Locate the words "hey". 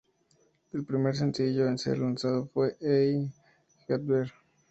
2.81-3.31